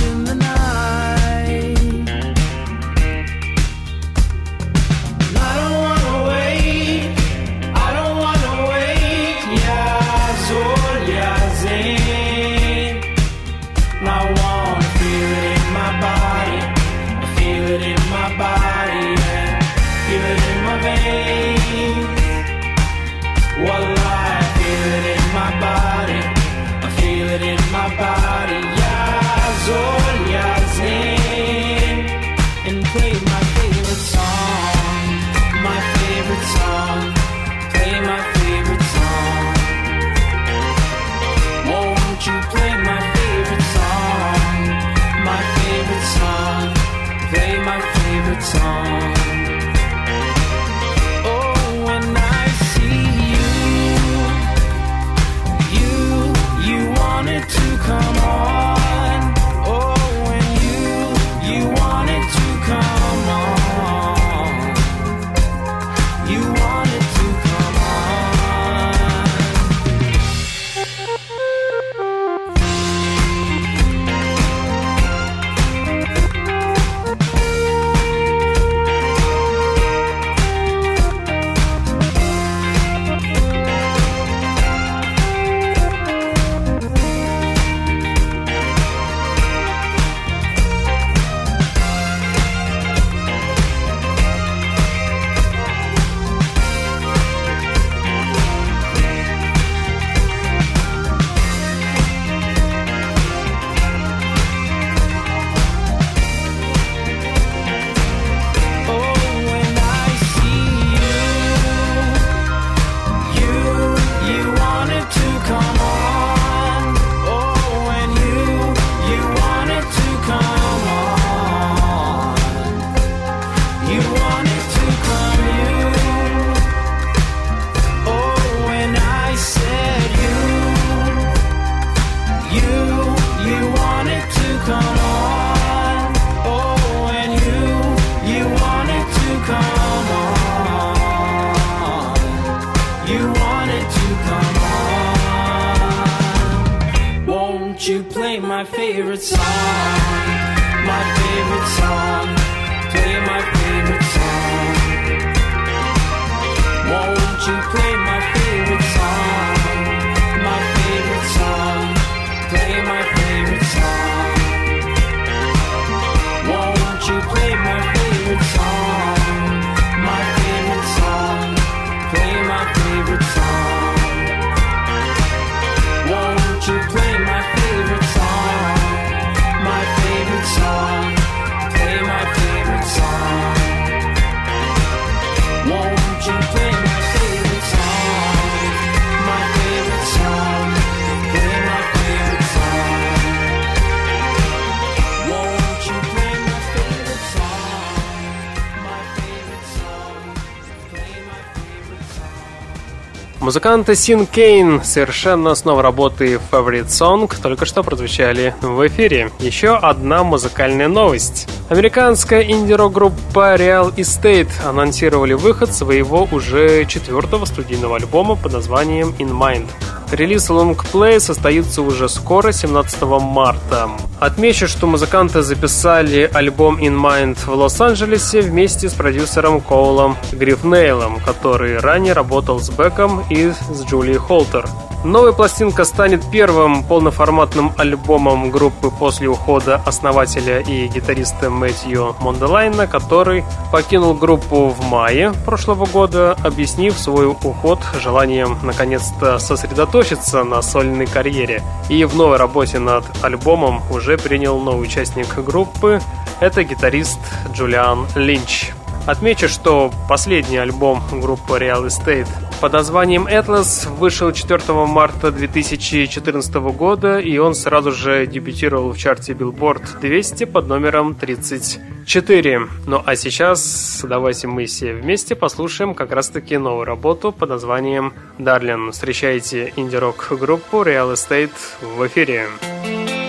song. 203.53 203.63
Музыканты 203.63 203.95
Син 203.95 204.25
Кейн 204.25 204.83
совершенно 204.83 205.55
с 205.55 205.63
новой 205.63 205.83
работы 205.83 206.39
Favorite 206.51 206.87
Song 206.87 207.31
только 207.41 207.65
что 207.65 207.83
прозвучали 207.83 208.53
в 208.61 208.87
эфире. 208.87 209.31
Еще 209.39 209.75
одна 209.75 210.23
музыкальная 210.23 210.87
новость. 210.87 211.47
Американская 211.69 212.43
инди-рок 212.43 212.91
группа 212.91 213.55
Real 213.55 213.93
Estate 213.95 214.49
анонсировали 214.65 215.33
выход 215.33 215.73
своего 215.73 216.27
уже 216.31 216.85
четвертого 216.85 217.45
студийного 217.45 217.95
альбома 217.95 218.35
под 218.35 218.53
названием 218.53 219.15
In 219.19 219.31
Mind. 219.31 219.67
Релиз 220.13 220.47
лонгплея 220.51 221.19
состоится 221.19 221.81
уже 221.81 222.07
скоро, 222.07 222.51
17 222.51 223.01
марта. 223.01 223.89
Отмечу, 224.19 224.67
что 224.67 224.85
музыканты 224.85 225.41
записали 225.41 226.29
альбом 226.31 226.77
In 226.77 227.01
Mind 227.01 227.37
в 227.43 227.49
Лос-Анджелесе 227.49 228.41
вместе 228.41 228.89
с 228.89 228.93
продюсером 228.93 229.59
Коулом 229.59 230.15
Грифнейлом, 230.31 231.19
который 231.25 231.79
ранее 231.79 232.13
работал 232.13 232.59
с 232.59 232.69
Беком 232.69 233.23
и 233.31 233.49
с 233.49 233.85
Джулией 233.85 234.19
Холтер. 234.19 234.69
Новая 235.03 235.33
пластинка 235.33 235.83
станет 235.83 236.23
первым 236.31 236.81
полноформатным 236.81 237.73
альбомом 237.77 238.49
группы 238.49 238.89
после 238.89 239.27
ухода 239.27 239.81
основателя 239.85 240.61
и 240.61 240.87
гитариста 240.87 241.49
Мэтью 241.49 242.15
Монделайна, 242.21 242.87
который 242.87 243.43
покинул 243.69 244.13
группу 244.13 244.69
в 244.69 244.85
мае 244.85 245.33
прошлого 245.45 245.85
года, 245.87 246.37
объяснив 246.41 246.97
свой 246.97 247.27
уход 247.27 247.79
желанием 248.01 248.57
наконец-то 248.63 249.39
сосредоточиться 249.39 250.45
на 250.45 250.61
сольной 250.61 251.05
карьере. 251.05 251.61
И 251.89 252.05
в 252.05 252.15
новой 252.15 252.37
работе 252.37 252.79
над 252.79 253.03
альбомом 253.21 253.81
уже 253.91 254.17
принял 254.17 254.57
новый 254.57 254.87
участник 254.87 255.35
группы, 255.35 255.99
это 256.39 256.63
гитарист 256.63 257.19
Джулиан 257.51 258.07
Линч. 258.15 258.71
Отмечу, 259.05 259.49
что 259.49 259.91
последний 260.07 260.57
альбом 260.57 261.03
группы 261.11 261.57
Real 261.57 261.87
Estate 261.87 262.27
под 262.61 262.71
названием 262.71 263.27
Atlas 263.27 263.89
вышел 263.97 264.31
4 264.31 264.61
марта 264.85 265.29
2014 265.29 266.55
года, 266.55 267.19
и 267.19 267.37
он 267.37 267.53
сразу 267.53 267.91
же 267.91 268.25
дебютировал 268.25 268.93
в 268.93 268.97
чарте 268.97 269.33
Billboard 269.33 269.99
200 269.99 270.45
под 270.45 270.67
номером 270.67 271.15
34. 271.15 272.61
Ну 272.87 273.03
а 273.05 273.15
сейчас 273.17 274.05
давайте 274.07 274.47
мы 274.47 274.67
все 274.67 274.93
вместе 274.93 275.35
послушаем 275.35 275.95
как 275.95 276.13
раз-таки 276.13 276.57
новую 276.57 276.85
работу 276.85 277.33
под 277.33 277.49
названием 277.49 278.13
Darlin. 278.39 278.91
Встречайте 278.91 279.73
инди-рок 279.75 280.27
группу 280.39 280.77
Real 280.77 281.11
Estate 281.11 281.51
в 281.81 282.07
эфире. 282.07 282.47
Darling, 282.63 283.22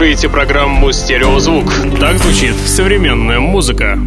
слушаете 0.00 0.30
программу 0.30 0.92
«Стереозвук». 0.92 1.70
Так 2.00 2.16
звучит 2.16 2.54
современная 2.64 3.38
музыка. 3.38 3.98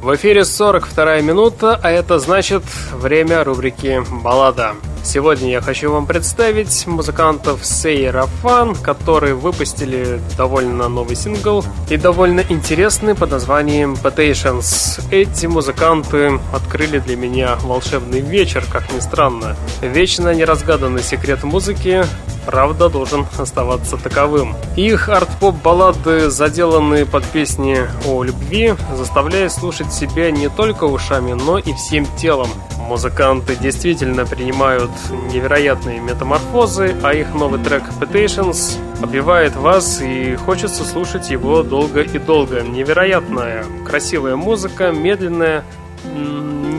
В 0.00 0.14
эфире 0.14 0.46
42 0.46 1.20
минута, 1.20 1.78
а 1.82 1.90
это 1.90 2.18
значит 2.18 2.62
время 2.94 3.44
рубрики 3.44 4.02
«Баллада». 4.22 4.72
Сегодня 5.04 5.50
я 5.50 5.60
хочу 5.60 5.92
вам 5.92 6.06
представить 6.06 6.86
музыкантов 6.86 7.64
Сейрафан, 7.64 8.74
которые 8.74 9.34
выпустили 9.34 10.18
довольно 10.38 10.88
новый 10.88 11.14
сингл 11.14 11.62
и 11.90 11.98
довольно 11.98 12.42
интересный 12.48 13.14
под 13.14 13.32
названием 13.32 13.98
Potations. 14.02 15.02
Эти 15.10 15.44
музыканты 15.44 16.40
открыли 16.54 17.00
для 17.00 17.16
меня 17.16 17.56
волшебный 17.56 18.20
вечер, 18.20 18.63
ни 18.94 19.00
странно. 19.00 19.56
Вечно 19.82 20.32
неразгаданный 20.34 21.02
секрет 21.02 21.42
музыки 21.42 22.04
правда 22.46 22.88
должен 22.88 23.26
оставаться 23.38 23.96
таковым. 23.96 24.54
Их 24.76 25.08
арт-поп 25.08 25.56
баллады, 25.62 26.30
заделанные 26.30 27.06
под 27.06 27.24
песни 27.24 27.78
о 28.06 28.22
любви, 28.22 28.74
заставляют 28.94 29.52
слушать 29.52 29.92
себя 29.92 30.30
не 30.30 30.48
только 30.48 30.84
ушами, 30.84 31.32
но 31.32 31.58
и 31.58 31.72
всем 31.74 32.06
телом. 32.16 32.48
Музыканты 32.78 33.56
действительно 33.56 34.26
принимают 34.26 34.90
невероятные 35.32 36.00
метаморфозы, 36.00 36.94
а 37.02 37.14
их 37.14 37.32
новый 37.32 37.58
трек 37.60 37.82
Petitions 37.98 38.78
обивает 39.02 39.56
вас 39.56 40.00
и 40.02 40.36
хочется 40.36 40.84
слушать 40.84 41.30
его 41.30 41.62
долго 41.62 42.02
и 42.02 42.18
долго. 42.18 42.60
Невероятная, 42.60 43.64
красивая 43.86 44.36
музыка, 44.36 44.92
медленная, 44.92 45.64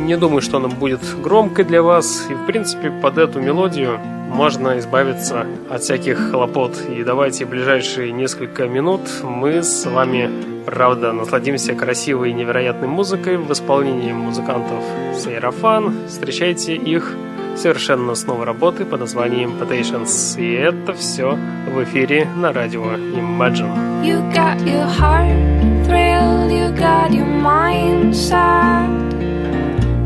не 0.06 0.18
думаю, 0.18 0.42
что 0.42 0.58
она 0.58 0.68
будет 0.68 1.02
громкой 1.22 1.66
для 1.66 1.82
вас. 1.82 2.28
И, 2.30 2.34
в 2.34 2.46
принципе, 2.46 2.92
под 2.92 3.18
эту 3.18 3.42
мелодию 3.42 4.00
можно 4.30 4.78
избавиться 4.80 5.46
от 5.70 5.82
всяких 5.82 6.32
хлопот. 6.32 6.78
И 6.90 7.04
давайте 7.04 7.46
в 7.46 7.50
ближайшие 7.50 8.12
несколько 8.12 8.68
минут 8.68 9.02
мы 9.24 9.64
с 9.64 9.86
вами, 9.86 10.30
правда, 10.66 11.12
насладимся 11.14 11.74
красивой 11.74 12.32
и 12.32 12.34
невероятной 12.34 12.88
музыкой 12.88 13.38
в 13.38 13.52
исполнении 13.52 14.12
музыкантов 14.12 14.84
Сейрафан. 15.18 15.94
Встречайте 16.08 16.76
их 16.76 17.16
совершенно 17.56 18.16
с 18.16 18.26
новой 18.26 18.46
работы 18.46 18.86
под 18.86 19.00
названием 19.00 19.52
Potations. 19.60 20.40
И 20.40 20.54
это 20.54 20.94
все 20.94 21.38
в 21.68 21.84
эфире 21.84 22.28
на 22.36 22.52
радио 22.52 22.84
Imagine. 22.84 24.04
You 24.04 24.22
got 24.34 24.60
your 24.66 24.86
heart 24.86 25.86
thrilled, 25.88 26.52
you 26.52 26.72
got 26.78 27.12
your 27.12 27.26
mind 27.26 28.14
sad. 28.16 29.05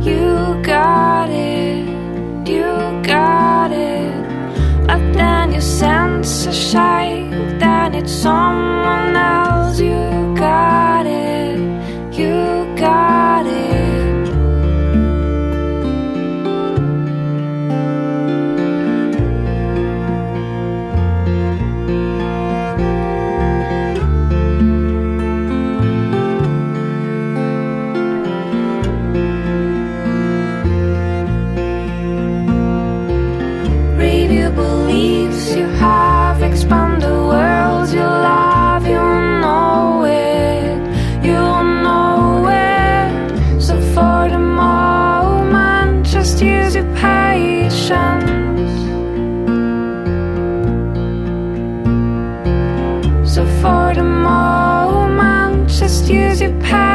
You 0.01 0.61
got 0.63 1.29
it, 1.29 1.85
you 2.47 2.63
got 3.03 3.71
it. 3.71 4.13
But 4.87 5.13
then 5.13 5.53
you 5.53 5.61
sense 5.61 6.45
a 6.45 6.53
shake, 6.53 7.29
then 7.59 7.93
it's 7.95 8.11
someone 8.11 9.15
else. 9.15 9.79
You 9.79 10.33
got 10.37 11.05
it, 11.05 11.28
for 53.61 53.93
the 53.93 54.03
moment. 54.03 55.69
Just 55.69 56.09
use 56.09 56.41
your 56.41 56.51
power. 56.61 56.88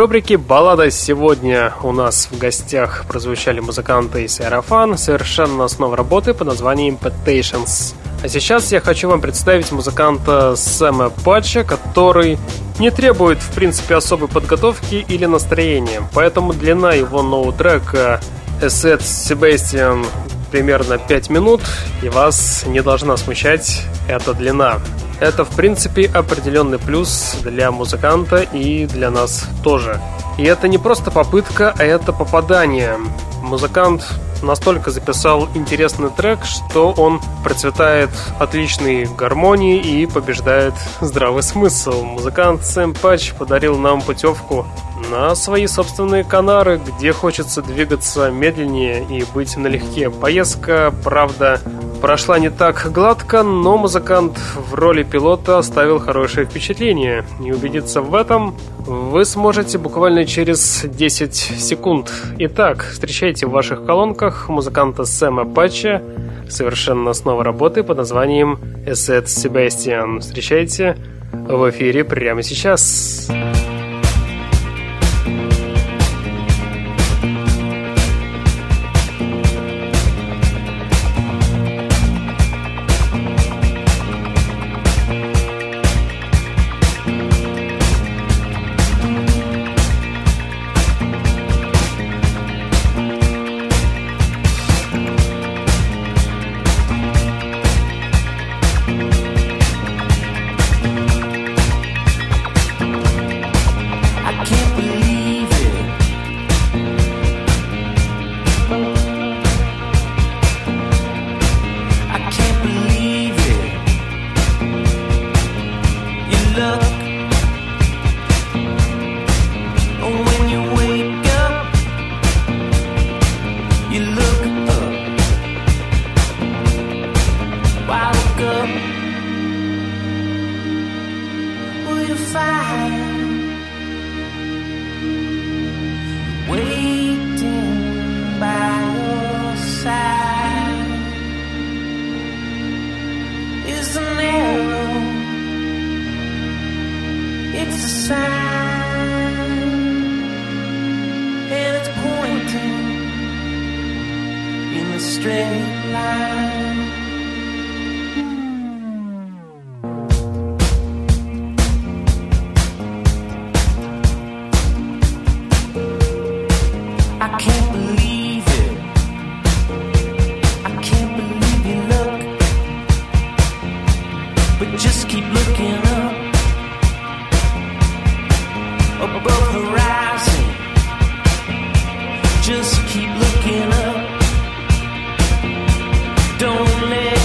Рубрике 0.00 0.38
«Баллада» 0.38 0.90
сегодня 0.90 1.74
у 1.82 1.92
нас 1.92 2.28
в 2.30 2.38
гостях 2.38 3.04
прозвучали 3.06 3.60
музыканты 3.60 4.24
из 4.24 4.40
Аэрофан, 4.40 4.96
совершенно 4.96 5.64
основ 5.64 5.94
работы 5.94 6.32
под 6.32 6.46
названием 6.46 6.96
Potations. 6.98 7.94
А 8.22 8.28
сейчас 8.28 8.72
я 8.72 8.80
хочу 8.80 9.10
вам 9.10 9.20
представить 9.20 9.70
музыканта 9.72 10.56
Сэма 10.56 11.10
Патча, 11.10 11.64
который 11.64 12.38
не 12.78 12.90
требует, 12.90 13.42
в 13.42 13.52
принципе, 13.52 13.96
особой 13.96 14.28
подготовки 14.28 15.04
или 15.06 15.26
настроения, 15.26 16.00
поэтому 16.14 16.54
длина 16.54 16.94
его 16.94 17.20
ноу-трека 17.20 18.22
Asset 18.62 19.00
Sebastian 19.00 20.06
примерно 20.50 20.96
5 20.96 21.28
минут, 21.28 21.60
и 22.02 22.08
вас 22.08 22.64
не 22.66 22.80
должна 22.80 23.18
смущать 23.18 23.82
эта 24.08 24.32
длина. 24.32 24.80
Это, 25.20 25.44
в 25.44 25.50
принципе, 25.50 26.10
определенный 26.12 26.78
плюс 26.78 27.36
для 27.42 27.70
музыканта 27.70 28.38
и 28.38 28.86
для 28.86 29.10
нас 29.10 29.46
тоже. 29.62 30.00
И 30.38 30.44
это 30.44 30.66
не 30.66 30.78
просто 30.78 31.10
попытка, 31.10 31.74
а 31.78 31.84
это 31.84 32.12
попадание. 32.12 32.96
Музыкант 33.42 34.02
настолько 34.42 34.90
записал 34.90 35.48
интересный 35.54 36.08
трек, 36.10 36.44
что 36.44 36.92
он 36.92 37.20
процветает 37.44 38.10
отличной 38.38 39.04
гармонии 39.04 39.78
и 39.78 40.06
побеждает 40.06 40.74
здравый 41.02 41.42
смысл. 41.42 42.02
Музыкант 42.02 42.64
Сэм 42.64 42.94
Патч 42.94 43.34
подарил 43.34 43.76
нам 43.78 44.00
путевку 44.00 44.66
на 45.10 45.34
свои 45.34 45.66
собственные 45.66 46.24
Канары, 46.24 46.80
где 46.96 47.12
хочется 47.12 47.62
двигаться 47.62 48.30
медленнее 48.30 49.04
и 49.10 49.24
быть 49.34 49.56
налегке. 49.56 50.08
Поездка, 50.08 50.94
правда, 51.02 51.60
прошла 52.00 52.38
не 52.38 52.50
так 52.50 52.90
гладко, 52.92 53.42
но 53.42 53.76
музыкант 53.76 54.38
в 54.38 54.74
роли 54.74 55.02
пилота 55.02 55.58
оставил 55.58 55.98
хорошее 55.98 56.46
впечатление. 56.46 57.24
И 57.44 57.50
убедиться 57.52 58.00
в 58.00 58.14
этом 58.14 58.56
вы 58.86 59.24
сможете 59.24 59.78
буквально 59.78 60.24
через 60.24 60.84
10 60.84 61.34
секунд. 61.34 62.12
Итак, 62.38 62.86
встречайте 62.92 63.46
в 63.46 63.50
ваших 63.50 63.84
колонках 63.84 64.48
музыканта 64.48 65.04
Сэма 65.04 65.44
Патча 65.44 66.02
совершенно 66.48 67.12
снова 67.12 67.44
работы 67.44 67.82
под 67.82 67.98
названием 67.98 68.58
Asset 68.86 69.24
Sebastian. 69.24 70.20
Встречайте 70.20 70.96
в 71.32 71.70
эфире 71.70 72.04
прямо 72.04 72.42
сейчас. 72.42 72.50
Сейчас. 73.30 73.69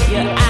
Yeah. 0.08 0.45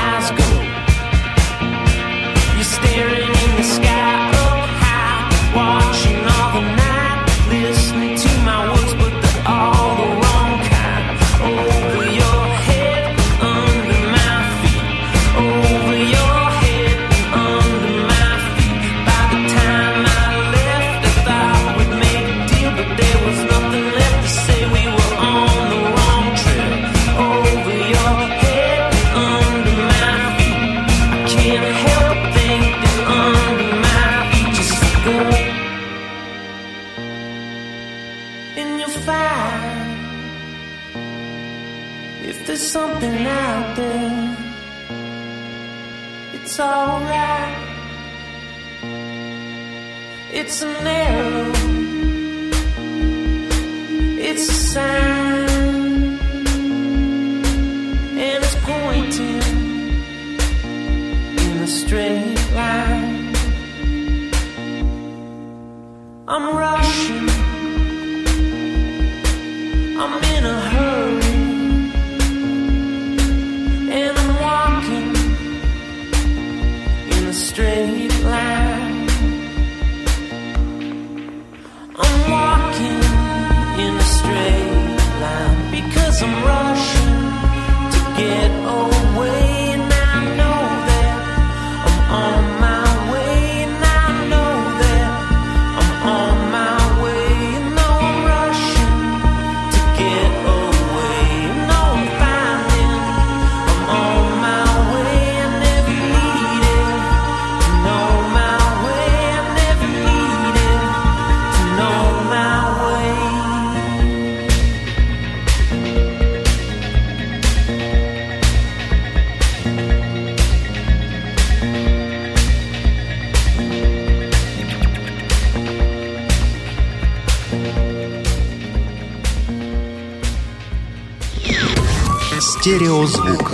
Стереозвук. 133.06 133.52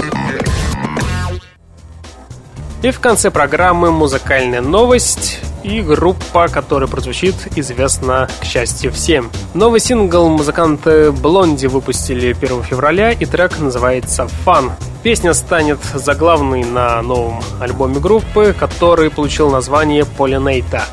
И 2.82 2.92
в 2.92 3.00
конце 3.00 3.30
программы 3.30 3.92
музыкальная 3.92 4.62
новость 4.62 5.40
и 5.64 5.82
группа, 5.82 6.48
которая 6.48 6.90
прозвучит, 6.90 7.36
известна, 7.56 8.28
к 8.40 8.46
счастью, 8.46 8.92
всем. 8.92 9.30
Новый 9.54 9.80
сингл 9.80 10.30
музыканты 10.30 11.12
Блонди 11.12 11.68
выпустили 11.68 12.32
1 12.34 12.64
февраля, 12.64 13.12
и 13.12 13.26
трек 13.26 13.60
называется 13.60 14.28
«Fun». 14.46 14.72
Песня 15.04 15.34
станет 15.34 15.80
заглавной 15.94 16.64
на 16.64 17.02
новом 17.02 17.44
альбоме 17.60 18.00
группы, 18.00 18.56
который 18.58 19.12
получил 19.12 19.52
название 19.52 20.06
«Полинейта». 20.06 20.84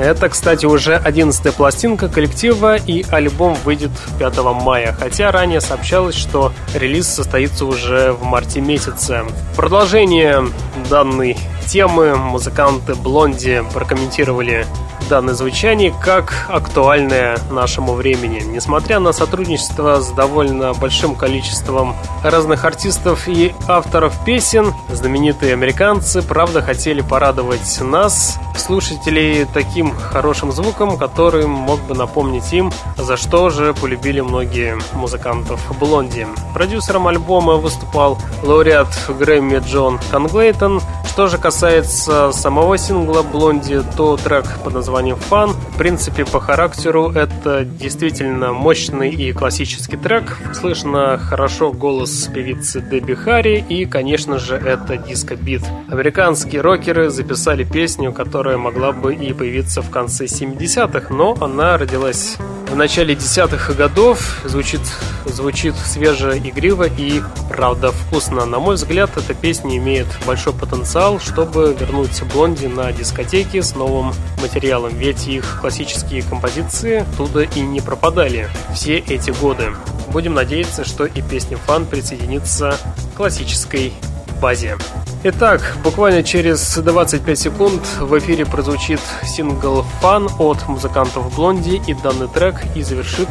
Это, 0.00 0.30
кстати, 0.30 0.64
уже 0.64 0.94
11-я 0.94 1.52
пластинка 1.52 2.08
коллектива, 2.08 2.76
и 2.76 3.04
альбом 3.10 3.54
выйдет 3.64 3.90
5 4.18 4.38
мая, 4.62 4.96
хотя 4.98 5.30
ранее 5.30 5.60
сообщалось, 5.60 6.14
что 6.14 6.54
релиз 6.74 7.06
состоится 7.06 7.66
уже 7.66 8.12
в 8.12 8.22
марте 8.24 8.62
месяце. 8.62 9.24
Продолжение 9.56 10.46
данной 10.88 11.36
темы 11.66 12.16
музыканты 12.16 12.94
Блонди 12.94 13.62
прокомментировали 13.74 14.64
данное 15.10 15.34
звучание 15.34 15.92
как 16.00 16.46
актуальное 16.48 17.36
нашему 17.50 17.94
времени. 17.94 18.42
Несмотря 18.46 19.00
на 19.00 19.12
сотрудничество 19.12 20.00
с 20.00 20.12
довольно 20.12 20.72
большим 20.72 21.16
количеством 21.16 21.96
разных 22.22 22.64
артистов 22.64 23.26
и 23.26 23.52
авторов 23.66 24.14
песен, 24.24 24.72
знаменитые 24.88 25.52
американцы, 25.52 26.22
правда, 26.22 26.62
хотели 26.62 27.00
порадовать 27.00 27.80
нас, 27.80 28.38
слушателей, 28.56 29.46
таким 29.52 29.92
хорошим 29.96 30.52
звуком, 30.52 30.96
который 30.96 31.46
мог 31.46 31.80
бы 31.80 31.94
напомнить 31.94 32.52
им, 32.52 32.72
за 32.96 33.16
что 33.16 33.50
же 33.50 33.74
полюбили 33.74 34.20
многие 34.20 34.78
музыкантов 34.92 35.60
Блонди. 35.80 36.26
Продюсером 36.54 37.08
альбома 37.08 37.54
выступал 37.54 38.16
лауреат 38.44 38.88
Грэмми 39.08 39.58
Джон 39.58 39.98
Конглейтон. 40.12 40.80
Что 41.08 41.26
же 41.26 41.38
касается 41.38 42.30
самого 42.32 42.78
сингла 42.78 43.22
Блонди, 43.22 43.82
то 43.96 44.16
трек 44.16 44.46
под 44.62 44.74
названием 44.74 44.99
названием 45.00 45.16
«Фан». 45.16 45.50
В 45.52 45.78
принципе, 45.78 46.26
по 46.26 46.40
характеру 46.40 47.10
это 47.10 47.64
действительно 47.64 48.52
мощный 48.52 49.08
и 49.08 49.32
классический 49.32 49.96
трек. 49.96 50.36
Слышно 50.52 51.16
хорошо 51.16 51.72
голос 51.72 52.28
певицы 52.32 52.82
Дебби 52.82 53.14
Харри 53.14 53.64
и, 53.66 53.86
конечно 53.86 54.38
же, 54.38 54.56
это 54.56 54.98
диско-бит. 54.98 55.62
Американские 55.88 56.60
рокеры 56.60 57.08
записали 57.08 57.64
песню, 57.64 58.12
которая 58.12 58.58
могла 58.58 58.92
бы 58.92 59.14
и 59.14 59.32
появиться 59.32 59.80
в 59.80 59.90
конце 59.90 60.26
70-х, 60.26 61.14
но 61.14 61.34
она 61.40 61.78
родилась 61.78 62.36
в 62.70 62.76
начале 62.76 63.14
десятых 63.16 63.74
годов. 63.76 64.40
Звучит, 64.44 64.80
звучит 65.26 65.74
свеже, 65.76 66.38
игриво 66.38 66.84
и, 66.84 67.20
правда, 67.48 67.90
вкусно. 67.90 68.44
На 68.44 68.58
мой 68.58 68.76
взгляд, 68.76 69.10
эта 69.16 69.34
песня 69.34 69.76
имеет 69.76 70.06
большой 70.26 70.52
потенциал, 70.52 71.18
чтобы 71.18 71.76
вернуть 71.78 72.22
Блонди 72.32 72.66
на 72.66 72.92
дискотеки 72.92 73.60
с 73.60 73.74
новым 73.74 74.12
материалом, 74.40 74.89
ведь 74.90 75.26
их 75.26 75.58
классические 75.60 76.22
композиции 76.22 77.04
туда 77.16 77.44
и 77.44 77.60
не 77.60 77.80
пропадали 77.80 78.48
все 78.74 78.98
эти 78.98 79.30
годы. 79.30 79.72
Будем 80.08 80.34
надеяться, 80.34 80.84
что 80.84 81.04
и 81.06 81.22
песня 81.22 81.56
«Фан» 81.56 81.86
присоединится 81.86 82.76
к 83.12 83.16
классической 83.16 83.92
базе. 84.40 84.76
Итак, 85.22 85.76
буквально 85.84 86.22
через 86.22 86.76
25 86.76 87.38
секунд 87.38 87.82
в 87.98 88.18
эфире 88.18 88.46
прозвучит 88.46 89.00
сингл 89.22 89.84
«Fun» 90.02 90.30
от 90.38 90.66
музыкантов 90.66 91.34
Блонди, 91.36 91.80
и 91.86 91.94
данный 91.94 92.28
трек 92.28 92.56
и 92.74 92.82
завершит 92.82 93.28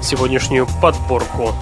сегодняшнюю 0.00 0.66
подборку. 0.80 1.54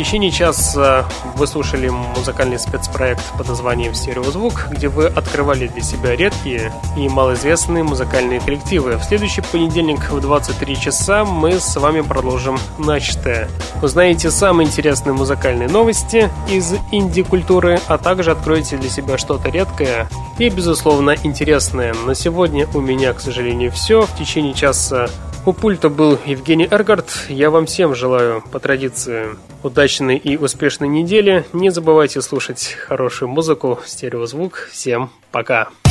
Течение 0.00 0.30
часа 0.30 1.04
вы 1.36 1.46
слушали 1.46 1.90
музыкальный 1.90 2.58
спецпроект 2.58 3.22
под 3.36 3.48
названием 3.48 3.92
«Стереозвук», 3.92 4.68
где 4.70 4.88
вы 4.88 5.04
открывали 5.04 5.66
для 5.66 5.82
себя 5.82 6.16
редкие 6.16 6.72
и 6.96 7.06
малоизвестные 7.06 7.84
музыкальные 7.84 8.40
коллективы. 8.40 8.96
В 8.96 9.04
следующий 9.04 9.42
понедельник 9.42 10.10
в 10.10 10.18
23 10.18 10.80
часа 10.80 11.26
мы 11.26 11.60
с 11.60 11.76
вами 11.76 12.00
продолжим 12.00 12.58
начатое. 12.78 13.50
Узнаете 13.82 14.30
самые 14.30 14.68
интересные 14.68 15.12
музыкальные 15.12 15.68
новости 15.68 16.30
из 16.48 16.72
инди-культуры, 16.90 17.78
а 17.86 17.98
также 17.98 18.30
откроете 18.30 18.78
для 18.78 18.88
себя 18.88 19.18
что-то 19.18 19.50
редкое 19.50 20.08
и, 20.38 20.48
безусловно, 20.48 21.14
интересное. 21.24 21.92
На 22.06 22.14
сегодня 22.14 22.66
у 22.72 22.80
меня, 22.80 23.12
к 23.12 23.20
сожалению, 23.20 23.70
все. 23.70 24.06
В 24.06 24.16
течение 24.16 24.54
часа 24.54 25.10
у 25.46 25.52
пульта 25.52 25.88
был 25.88 26.18
Евгений 26.26 26.68
Эргард. 26.70 27.26
Я 27.28 27.50
вам 27.50 27.66
всем 27.66 27.94
желаю, 27.94 28.42
по 28.52 28.60
традиции, 28.60 29.28
удачной 29.62 30.16
и 30.16 30.36
успешной 30.36 30.88
недели. 30.88 31.44
Не 31.52 31.70
забывайте 31.70 32.20
слушать 32.20 32.76
хорошую 32.86 33.28
музыку, 33.28 33.80
стереозвук. 33.84 34.68
Всем 34.70 35.10
пока! 35.30 35.68
make 35.68 35.89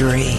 Dream. 0.00 0.29